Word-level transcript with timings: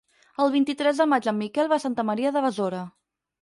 El 0.45 0.53
vint-i-tres 0.53 1.01
de 1.01 1.07
maig 1.11 1.27
en 1.33 1.37
Miquel 1.41 1.69
va 1.75 1.79
a 1.83 1.85
Santa 1.85 2.07
Maria 2.09 2.33
de 2.39 2.45
Besora. 2.49 2.83